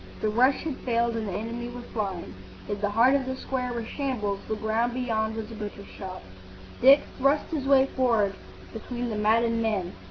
[0.19, 2.33] The rush had failed and the enemy were flying.
[2.67, 6.23] If the heart of the square were shambles, the ground beyond was a butcher's shop.
[6.81, 8.33] Dick thrust his way forward
[8.73, 9.93] between the maddened men.